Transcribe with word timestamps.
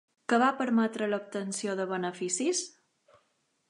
Què 0.31 0.37
va 0.43 0.47
permetre 0.61 1.11
l'obtenció 1.11 1.79
de 1.83 1.87
beneficis? 1.95 2.67